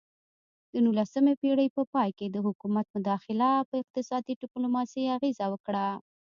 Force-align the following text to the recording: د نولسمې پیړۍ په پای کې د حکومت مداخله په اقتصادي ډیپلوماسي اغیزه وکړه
د 0.71 0.73
نولسمې 0.85 1.33
پیړۍ 1.41 1.67
په 1.75 1.83
پای 1.93 2.09
کې 2.17 2.27
د 2.29 2.37
حکومت 2.45 2.85
مداخله 2.95 3.49
په 3.69 3.75
اقتصادي 3.81 4.33
ډیپلوماسي 4.41 5.01
اغیزه 5.15 5.45
وکړه 5.49 5.85